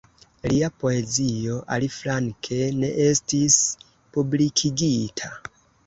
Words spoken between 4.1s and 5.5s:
publikigita.